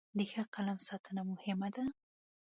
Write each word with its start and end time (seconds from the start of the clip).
د 0.17 0.19
ښه 0.31 0.43
قلم 0.53 0.77
ساتنه 0.87 1.21
مهمه 1.31 1.69
ده. 1.75 1.85